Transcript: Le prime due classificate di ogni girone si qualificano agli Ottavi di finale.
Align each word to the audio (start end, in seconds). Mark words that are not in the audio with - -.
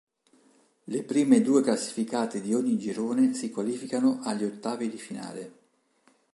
Le 0.87 1.03
prime 1.03 1.43
due 1.43 1.61
classificate 1.61 2.41
di 2.41 2.55
ogni 2.55 2.79
girone 2.79 3.35
si 3.35 3.51
qualificano 3.51 4.19
agli 4.23 4.45
Ottavi 4.45 4.89
di 4.89 4.97
finale. 4.97 5.53